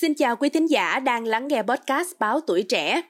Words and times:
Xin 0.00 0.14
chào 0.14 0.36
quý 0.36 0.48
thính 0.48 0.70
giả 0.70 1.00
đang 1.00 1.26
lắng 1.26 1.48
nghe 1.48 1.62
podcast 1.62 2.08
Báo 2.18 2.40
Tuổi 2.46 2.62
Trẻ. 2.62 3.02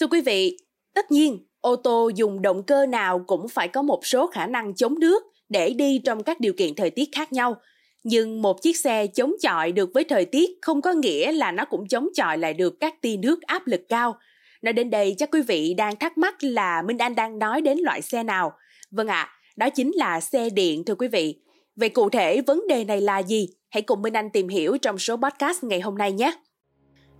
Thưa 0.00 0.06
quý 0.10 0.20
vị, 0.20 0.56
tất 0.94 1.10
nhiên, 1.10 1.46
ô 1.60 1.76
tô 1.76 2.10
dùng 2.14 2.42
động 2.42 2.62
cơ 2.62 2.86
nào 2.86 3.24
cũng 3.26 3.48
phải 3.48 3.68
có 3.68 3.82
một 3.82 4.06
số 4.06 4.26
khả 4.26 4.46
năng 4.46 4.74
chống 4.74 4.98
nước 4.98 5.22
để 5.48 5.70
đi 5.70 6.00
trong 6.04 6.22
các 6.22 6.40
điều 6.40 6.52
kiện 6.52 6.74
thời 6.74 6.90
tiết 6.90 7.08
khác 7.12 7.32
nhau. 7.32 7.56
Nhưng 8.04 8.42
một 8.42 8.62
chiếc 8.62 8.76
xe 8.76 9.06
chống 9.06 9.32
chọi 9.42 9.72
được 9.72 9.90
với 9.94 10.04
thời 10.04 10.24
tiết 10.24 10.50
không 10.62 10.82
có 10.82 10.92
nghĩa 10.92 11.32
là 11.32 11.52
nó 11.52 11.64
cũng 11.64 11.88
chống 11.88 12.08
chọi 12.14 12.38
lại 12.38 12.54
được 12.54 12.74
các 12.80 12.94
tia 13.02 13.16
nước 13.16 13.42
áp 13.42 13.66
lực 13.66 13.80
cao. 13.88 14.18
Nói 14.62 14.72
đến 14.72 14.90
đây 14.90 15.14
chắc 15.18 15.30
quý 15.32 15.42
vị 15.42 15.74
đang 15.74 15.96
thắc 15.96 16.18
mắc 16.18 16.34
là 16.40 16.82
Minh 16.82 16.98
Anh 16.98 17.14
đang 17.14 17.38
nói 17.38 17.60
đến 17.60 17.78
loại 17.78 18.02
xe 18.02 18.22
nào. 18.22 18.52
Vâng 18.90 19.08
ạ, 19.08 19.22
à, 19.22 19.35
đó 19.56 19.70
chính 19.70 19.92
là 19.94 20.20
xe 20.20 20.50
điện 20.50 20.84
thưa 20.84 20.94
quý 20.94 21.08
vị. 21.08 21.34
Vậy 21.76 21.88
cụ 21.88 22.10
thể 22.10 22.40
vấn 22.46 22.62
đề 22.68 22.84
này 22.84 23.00
là 23.00 23.18
gì? 23.18 23.48
Hãy 23.70 23.82
cùng 23.82 24.02
Minh 24.02 24.16
Anh 24.16 24.30
tìm 24.30 24.48
hiểu 24.48 24.78
trong 24.82 24.98
số 24.98 25.16
podcast 25.16 25.64
ngày 25.64 25.80
hôm 25.80 25.98
nay 25.98 26.12
nhé. 26.12 26.32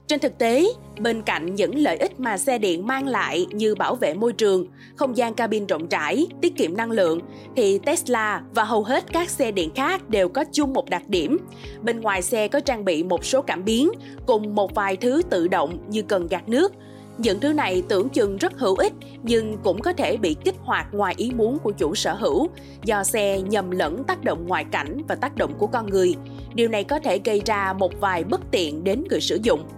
Trên 0.06 0.20
thực 0.20 0.38
tế, 0.38 0.66
bên 1.00 1.22
cạnh 1.22 1.54
những 1.54 1.74
lợi 1.78 1.96
ích 1.96 2.20
mà 2.20 2.38
xe 2.38 2.58
điện 2.58 2.86
mang 2.86 3.08
lại 3.08 3.46
như 3.52 3.74
bảo 3.74 3.94
vệ 3.94 4.14
môi 4.14 4.32
trường, 4.32 4.66
không 4.96 5.16
gian 5.16 5.34
cabin 5.34 5.66
rộng 5.66 5.88
rãi, 5.88 6.27
tiết 6.41 6.56
kiệm 6.56 6.77
năng 6.77 6.91
lượng, 6.91 7.20
thì 7.56 7.78
Tesla 7.78 8.42
và 8.55 8.64
hầu 8.64 8.82
hết 8.82 9.05
các 9.12 9.30
xe 9.30 9.50
điện 9.50 9.70
khác 9.74 10.08
đều 10.08 10.28
có 10.28 10.44
chung 10.52 10.72
một 10.72 10.91
đặc 10.91 11.08
điểm. 11.08 11.38
Bên 11.82 12.00
ngoài 12.00 12.22
xe 12.22 12.48
có 12.48 12.60
trang 12.60 12.84
bị 12.84 13.02
một 13.02 13.24
số 13.24 13.42
cảm 13.42 13.64
biến 13.64 13.91
cùng 14.27 14.55
một 14.55 14.74
vài 14.74 14.96
thứ 14.96 15.22
tự 15.30 15.48
động 15.48 15.78
như 15.88 16.02
cần 16.02 16.27
gạt 16.27 16.48
nước, 16.48 16.72
những 17.19 17.41
thứ 17.41 17.52
này 17.52 17.83
tưởng 17.88 18.09
chừng 18.09 18.37
rất 18.37 18.59
hữu 18.59 18.77
ích, 18.77 18.93
nhưng 19.23 19.59
cũng 19.65 19.83
có 19.83 19.93
thể 19.93 20.16
bị 20.16 20.37
kích 20.45 20.55
hoạt 20.65 20.87
ngoài 20.93 21.15
ý 21.16 21.33
muốn 21.37 21.59
của 21.59 21.70
chủ 21.70 21.95
sở 21.95 22.15
hữu 22.15 22.48
do 22.84 23.05
xe 23.05 23.41
nhầm 23.41 23.70
lẫn 23.70 24.05
tác 24.05 24.25
động 24.25 24.47
ngoại 24.47 24.65
cảnh 24.65 25.02
và 25.09 25.15
tác 25.15 25.37
động 25.37 25.55
của 25.59 25.66
con 25.66 25.87
người. 25.91 26.15
Điều 26.55 26.69
này 26.69 26.84
có 26.84 26.98
thể 26.98 27.20
gây 27.25 27.42
ra 27.47 27.73
một 27.73 28.00
vài 28.00 28.25
bất 28.25 28.41
tiện 28.50 28.84
đến 28.84 29.05
người 29.11 29.20
sử 29.20 29.39
dụng. 29.42 29.69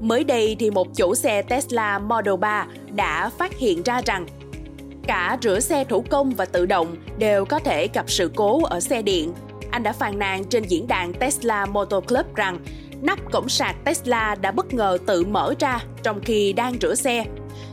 Mới 0.00 0.24
đây 0.24 0.56
thì 0.58 0.70
một 0.70 0.96
chủ 0.96 1.14
xe 1.14 1.42
Tesla 1.42 1.98
Model 1.98 2.36
3 2.36 2.66
đã 2.94 3.30
phát 3.38 3.58
hiện 3.58 3.82
ra 3.82 4.00
rằng 4.04 4.26
cả 5.06 5.38
rửa 5.42 5.60
xe 5.60 5.84
thủ 5.84 6.04
công 6.10 6.30
và 6.30 6.44
tự 6.44 6.66
động 6.66 6.96
đều 7.18 7.44
có 7.44 7.58
thể 7.58 7.88
gặp 7.94 8.10
sự 8.10 8.30
cố 8.36 8.64
ở 8.64 8.80
xe 8.80 9.02
điện. 9.02 9.32
Anh 9.70 9.82
đã 9.82 9.92
phàn 9.92 10.18
nàn 10.18 10.44
trên 10.44 10.62
diễn 10.62 10.86
đàn 10.86 11.12
Tesla 11.12 11.66
Motor 11.66 12.04
Club 12.04 12.26
rằng 12.34 12.58
nắp 13.02 13.32
cổng 13.32 13.48
sạc 13.48 13.76
Tesla 13.84 14.34
đã 14.34 14.50
bất 14.50 14.74
ngờ 14.74 14.98
tự 15.06 15.24
mở 15.24 15.54
ra 15.58 15.80
trong 16.02 16.20
khi 16.24 16.52
đang 16.52 16.76
rửa 16.80 16.94
xe. 16.94 17.24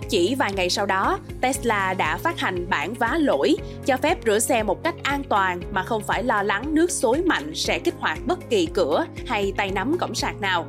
Chỉ 0.09 0.35
vài 0.35 0.53
ngày 0.53 0.69
sau 0.69 0.85
đó, 0.85 1.19
Tesla 1.41 1.93
đã 1.93 2.17
phát 2.17 2.39
hành 2.39 2.69
bản 2.69 2.93
vá 2.93 3.17
lỗi 3.19 3.55
cho 3.85 3.97
phép 3.97 4.17
rửa 4.25 4.39
xe 4.39 4.63
một 4.63 4.83
cách 4.83 4.95
an 5.03 5.23
toàn 5.29 5.61
mà 5.71 5.83
không 5.83 6.03
phải 6.03 6.23
lo 6.23 6.43
lắng 6.43 6.75
nước 6.75 6.91
xối 6.91 7.21
mạnh 7.21 7.51
sẽ 7.55 7.79
kích 7.79 7.95
hoạt 7.99 8.19
bất 8.25 8.49
kỳ 8.49 8.65
cửa 8.73 9.05
hay 9.27 9.53
tay 9.57 9.71
nắm 9.71 9.97
cổng 9.99 10.15
sạc 10.15 10.41
nào. 10.41 10.65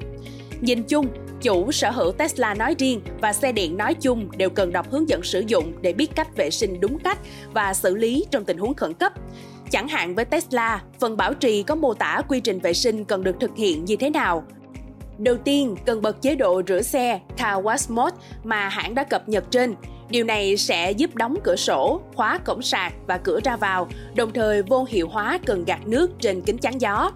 Nhìn 0.61 0.83
chung, 0.83 1.09
chủ 1.43 1.73
sở 1.73 1.91
hữu 1.91 2.13
Tesla 2.13 2.55
nói 2.55 2.75
riêng 2.79 3.01
và 3.21 3.33
xe 3.33 3.53
điện 3.53 3.77
nói 3.77 3.95
chung 3.95 4.29
đều 4.37 4.51
cần 4.51 4.73
đọc 4.73 4.91
hướng 4.91 5.09
dẫn 5.09 5.23
sử 5.23 5.45
dụng 5.47 5.73
để 5.81 5.93
biết 5.93 6.11
cách 6.15 6.37
vệ 6.37 6.51
sinh 6.51 6.81
đúng 6.81 6.99
cách 6.99 7.19
và 7.53 7.75
xử 7.75 7.95
lý 7.95 8.27
trong 8.31 8.45
tình 8.45 8.59
huống 8.59 8.75
khẩn 8.75 8.95
cấp. 8.95 9.13
Chẳng 9.71 9.89
hạn 9.89 10.15
với 10.15 10.25
Tesla, 10.25 10.83
phần 11.01 11.17
bảo 11.17 11.35
trì 11.35 11.63
có 11.63 11.75
mô 11.75 11.95
tả 11.95 12.23
quy 12.29 12.41
trình 12.41 12.59
vệ 12.59 12.73
sinh 12.73 13.05
cần 13.05 13.25
được 13.25 13.37
thực 13.41 13.57
hiện 13.57 13.85
như 13.85 13.97
thế 13.97 14.11
nào. 14.11 14.45
Đầu 15.19 15.37
tiên, 15.37 15.77
cần 15.87 16.03
bật 16.03 16.23
chế 16.23 16.35
độ 16.35 16.63
rửa 16.67 16.83
xe 16.83 17.21
Car 17.37 17.65
Wash 17.65 17.95
Mode 17.95 18.17
mà 18.45 18.69
hãng 18.69 18.95
đã 18.95 19.05
cập 19.05 19.29
nhật 19.29 19.45
trên. 19.51 19.75
Điều 20.11 20.25
này 20.25 20.57
sẽ 20.57 20.91
giúp 20.91 21.15
đóng 21.15 21.37
cửa 21.45 21.57
sổ, 21.57 22.01
khóa 22.15 22.39
cổng 22.39 22.63
sạc 22.63 22.93
và 23.07 23.19
cửa 23.19 23.41
ra 23.45 23.57
vào, 23.57 23.89
đồng 24.17 24.33
thời 24.33 24.63
vô 24.63 24.87
hiệu 24.89 25.09
hóa 25.09 25.39
cần 25.47 25.65
gạt 25.65 25.87
nước 25.87 26.11
trên 26.21 26.41
kính 26.41 26.59
chắn 26.59 26.81
gió. 26.81 27.11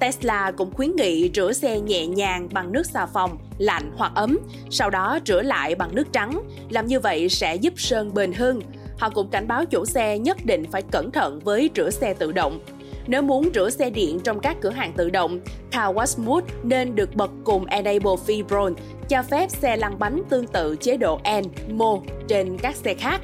Tesla 0.00 0.50
cũng 0.50 0.74
khuyến 0.74 0.96
nghị 0.96 1.30
rửa 1.34 1.52
xe 1.52 1.80
nhẹ 1.80 2.06
nhàng 2.06 2.48
bằng 2.52 2.72
nước 2.72 2.86
xà 2.86 3.06
phòng, 3.06 3.38
lạnh 3.58 3.92
hoặc 3.96 4.12
ấm, 4.14 4.38
sau 4.70 4.90
đó 4.90 5.18
rửa 5.26 5.42
lại 5.42 5.74
bằng 5.74 5.94
nước 5.94 6.12
trắng. 6.12 6.40
Làm 6.70 6.86
như 6.86 7.00
vậy 7.00 7.28
sẽ 7.28 7.56
giúp 7.56 7.72
sơn 7.76 8.14
bền 8.14 8.32
hơn, 8.32 8.60
Họ 8.98 9.10
cũng 9.10 9.28
cảnh 9.28 9.48
báo 9.48 9.64
chủ 9.64 9.84
xe 9.84 10.18
nhất 10.18 10.36
định 10.44 10.64
phải 10.70 10.82
cẩn 10.82 11.10
thận 11.10 11.40
với 11.44 11.70
rửa 11.76 11.90
xe 11.90 12.14
tự 12.14 12.32
động. 12.32 12.60
Nếu 13.06 13.22
muốn 13.22 13.50
rửa 13.54 13.70
xe 13.70 13.90
điện 13.90 14.20
trong 14.24 14.40
các 14.40 14.56
cửa 14.60 14.70
hàng 14.70 14.92
tự 14.92 15.10
động, 15.10 15.40
Car 15.70 15.96
Wash 15.96 16.24
Mode 16.24 16.46
nên 16.62 16.94
được 16.94 17.14
bật 17.14 17.30
cùng 17.44 17.66
Enable 17.66 18.14
Fibron, 18.26 18.74
cho 19.08 19.22
phép 19.22 19.50
xe 19.50 19.76
lăn 19.76 19.98
bánh 19.98 20.22
tương 20.28 20.46
tự 20.46 20.76
chế 20.80 20.96
độ 20.96 21.20
N, 21.42 21.76
Mo 21.78 21.98
trên 22.28 22.58
các 22.58 22.76
xe 22.76 22.94
khác. 22.94 23.20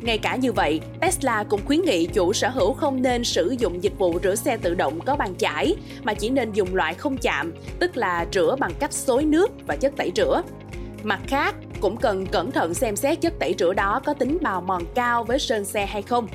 Ngay 0.00 0.18
cả 0.18 0.36
như 0.36 0.52
vậy, 0.52 0.80
Tesla 1.00 1.44
cũng 1.44 1.60
khuyến 1.66 1.82
nghị 1.82 2.06
chủ 2.06 2.32
sở 2.32 2.48
hữu 2.48 2.72
không 2.72 3.02
nên 3.02 3.24
sử 3.24 3.54
dụng 3.58 3.82
dịch 3.82 3.98
vụ 3.98 4.18
rửa 4.22 4.34
xe 4.34 4.56
tự 4.56 4.74
động 4.74 5.00
có 5.00 5.16
bàn 5.16 5.34
chải, 5.38 5.76
mà 6.02 6.14
chỉ 6.14 6.30
nên 6.30 6.52
dùng 6.52 6.74
loại 6.74 6.94
không 6.94 7.16
chạm, 7.16 7.52
tức 7.78 7.96
là 7.96 8.26
rửa 8.32 8.56
bằng 8.60 8.72
cách 8.78 8.92
xối 8.92 9.24
nước 9.24 9.50
và 9.66 9.76
chất 9.76 9.92
tẩy 9.96 10.12
rửa. 10.16 10.42
Mặt 11.02 11.20
khác, 11.26 11.54
cũng 11.82 11.96
cần 11.96 12.26
cẩn 12.26 12.50
thận 12.50 12.74
xem 12.74 12.96
xét 12.96 13.20
chất 13.20 13.38
tẩy 13.38 13.54
rửa 13.58 13.72
đó 13.72 14.00
có 14.04 14.14
tính 14.14 14.38
bào 14.42 14.60
mòn 14.60 14.82
cao 14.94 15.24
với 15.24 15.38
sơn 15.38 15.64
xe 15.64 15.86
hay 15.86 16.02
không. 16.02 16.28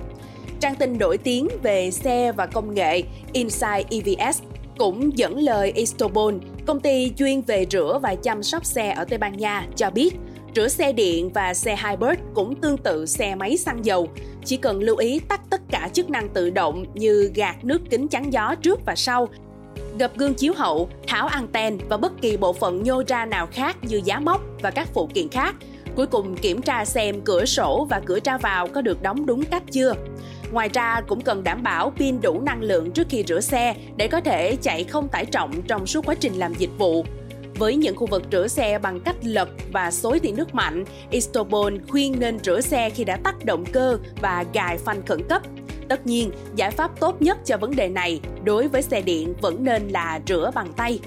Trang 0.59 0.75
tin 0.75 0.97
nổi 0.97 1.17
tiếng 1.17 1.47
về 1.63 1.91
xe 1.91 2.31
và 2.31 2.45
công 2.45 2.73
nghệ 2.73 3.03
Inside 3.33 3.83
EVS 3.89 4.41
cũng 4.77 5.17
dẫn 5.17 5.37
lời 5.37 5.71
Istobon, 5.71 6.39
công 6.65 6.79
ty 6.79 7.11
chuyên 7.17 7.41
về 7.41 7.65
rửa 7.71 7.99
và 8.03 8.15
chăm 8.15 8.43
sóc 8.43 8.65
xe 8.65 8.91
ở 8.91 9.05
Tây 9.05 9.17
Ban 9.17 9.37
Nha, 9.37 9.67
cho 9.75 9.89
biết 9.89 10.15
rửa 10.55 10.67
xe 10.67 10.91
điện 10.91 11.29
và 11.29 11.53
xe 11.53 11.77
hybrid 11.83 12.19
cũng 12.33 12.55
tương 12.55 12.77
tự 12.77 13.05
xe 13.05 13.35
máy 13.35 13.57
xăng 13.57 13.85
dầu. 13.85 14.07
Chỉ 14.45 14.57
cần 14.57 14.79
lưu 14.79 14.97
ý 14.97 15.19
tắt 15.19 15.41
tất 15.49 15.61
cả 15.71 15.89
chức 15.93 16.09
năng 16.09 16.29
tự 16.29 16.49
động 16.49 16.85
như 16.93 17.31
gạt 17.35 17.65
nước 17.65 17.81
kính 17.89 18.07
chắn 18.07 18.33
gió 18.33 18.55
trước 18.55 18.79
và 18.85 18.95
sau 18.95 19.27
gập 19.97 20.17
gương 20.17 20.33
chiếu 20.33 20.53
hậu, 20.53 20.89
tháo 21.07 21.27
anten 21.27 21.77
và 21.89 21.97
bất 21.97 22.21
kỳ 22.21 22.37
bộ 22.37 22.53
phận 22.53 22.83
nhô 22.83 23.03
ra 23.07 23.25
nào 23.25 23.47
khác 23.51 23.77
như 23.81 24.01
giá 24.05 24.19
móc 24.19 24.41
và 24.61 24.71
các 24.71 24.89
phụ 24.93 25.09
kiện 25.13 25.29
khác. 25.29 25.55
Cuối 25.95 26.07
cùng 26.07 26.37
kiểm 26.37 26.61
tra 26.61 26.85
xem 26.85 27.21
cửa 27.21 27.45
sổ 27.45 27.87
và 27.89 28.01
cửa 28.05 28.19
ra 28.23 28.37
vào 28.37 28.67
có 28.67 28.81
được 28.81 29.01
đóng 29.01 29.25
đúng 29.25 29.43
cách 29.43 29.63
chưa. 29.71 29.93
Ngoài 30.51 30.69
ra 30.69 31.01
cũng 31.07 31.21
cần 31.21 31.43
đảm 31.43 31.63
bảo 31.63 31.93
pin 31.97 32.21
đủ 32.21 32.41
năng 32.41 32.61
lượng 32.61 32.91
trước 32.91 33.07
khi 33.09 33.23
rửa 33.27 33.39
xe 33.39 33.75
để 33.97 34.07
có 34.07 34.21
thể 34.21 34.55
chạy 34.61 34.83
không 34.83 35.07
tải 35.07 35.25
trọng 35.25 35.61
trong 35.61 35.87
suốt 35.87 36.05
quá 36.05 36.15
trình 36.19 36.33
làm 36.33 36.53
dịch 36.53 36.69
vụ. 36.77 37.05
Với 37.55 37.75
những 37.75 37.95
khu 37.95 38.07
vực 38.07 38.23
rửa 38.31 38.47
xe 38.47 38.79
bằng 38.79 38.99
cách 38.99 39.15
lật 39.21 39.49
và 39.71 39.91
xối 39.91 40.19
tia 40.19 40.31
nước 40.31 40.55
mạnh, 40.55 40.85
Istobon 41.11 41.77
khuyên 41.87 42.19
nên 42.19 42.39
rửa 42.43 42.61
xe 42.61 42.89
khi 42.89 43.03
đã 43.03 43.17
tắt 43.23 43.45
động 43.45 43.65
cơ 43.65 43.97
và 44.21 44.45
gài 44.53 44.77
phanh 44.77 45.05
khẩn 45.05 45.23
cấp 45.29 45.41
Tất 45.89 46.07
nhiên, 46.07 46.31
giải 46.55 46.71
pháp 46.71 46.99
tốt 46.99 47.21
nhất 47.21 47.37
cho 47.45 47.57
vấn 47.57 47.75
đề 47.75 47.89
này 47.89 48.19
đối 48.43 48.67
với 48.67 48.81
xe 48.81 49.01
điện 49.01 49.33
vẫn 49.41 49.63
nên 49.63 49.87
là 49.87 50.19
rửa 50.27 50.51
bằng 50.55 50.73
tay. 50.77 50.99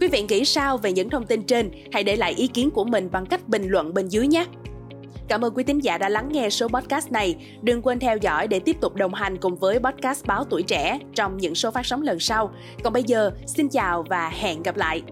Quý 0.00 0.08
vị 0.08 0.22
nghĩ 0.22 0.44
sao 0.44 0.78
về 0.78 0.92
những 0.92 1.10
thông 1.10 1.26
tin 1.26 1.42
trên? 1.42 1.70
Hãy 1.92 2.04
để 2.04 2.16
lại 2.16 2.34
ý 2.36 2.46
kiến 2.46 2.70
của 2.70 2.84
mình 2.84 3.08
bằng 3.12 3.26
cách 3.26 3.48
bình 3.48 3.68
luận 3.68 3.94
bên 3.94 4.08
dưới 4.08 4.26
nhé. 4.26 4.46
Cảm 5.28 5.44
ơn 5.44 5.54
quý 5.54 5.64
tín 5.64 5.78
giả 5.78 5.98
đã 5.98 6.08
lắng 6.08 6.28
nghe 6.32 6.50
số 6.50 6.68
podcast 6.68 7.12
này. 7.12 7.36
Đừng 7.62 7.82
quên 7.82 7.98
theo 7.98 8.16
dõi 8.16 8.46
để 8.46 8.60
tiếp 8.60 8.76
tục 8.80 8.94
đồng 8.94 9.14
hành 9.14 9.36
cùng 9.36 9.56
với 9.56 9.78
podcast 9.78 10.26
Báo 10.26 10.44
Tuổi 10.44 10.62
Trẻ 10.62 10.98
trong 11.14 11.36
những 11.36 11.54
số 11.54 11.70
phát 11.70 11.86
sóng 11.86 12.02
lần 12.02 12.20
sau. 12.20 12.54
Còn 12.82 12.92
bây 12.92 13.02
giờ, 13.02 13.30
xin 13.46 13.68
chào 13.68 14.02
và 14.02 14.28
hẹn 14.28 14.62
gặp 14.62 14.76
lại. 14.76 15.02